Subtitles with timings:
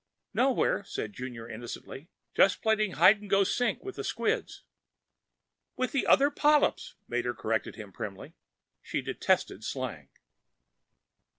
[0.33, 2.09] "Nowhere," said Junior innocently.
[2.33, 4.63] "Just playing hide and go sink with the squids."
[5.77, 8.33] "With the other polyps," Mater corrected him primly.
[8.81, 10.09] She detested slang.